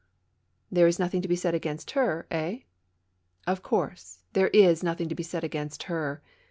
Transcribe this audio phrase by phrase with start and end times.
[0.71, 2.61] "There is nothing to be said against her, eh
[3.45, 6.23] ?""Of course, there is nothing to be said against her."